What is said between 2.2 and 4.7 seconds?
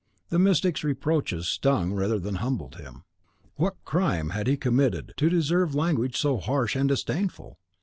humbled him. What crime had he